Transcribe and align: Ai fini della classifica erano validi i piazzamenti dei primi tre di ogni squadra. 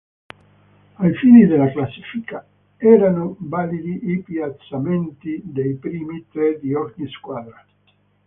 Ai 0.95 1.13
fini 1.13 1.45
della 1.45 1.69
classifica 1.69 2.43
erano 2.77 3.35
validi 3.37 4.09
i 4.09 4.23
piazzamenti 4.23 5.39
dei 5.45 5.75
primi 5.75 6.25
tre 6.31 6.57
di 6.59 6.73
ogni 6.73 7.07
squadra. 7.11 7.63